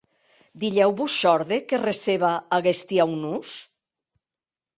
[0.61, 3.51] Dilhèu vos shòrde que receba aguesti aunors?